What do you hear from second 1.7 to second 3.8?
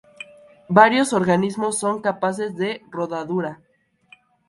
son capaces de rodadura.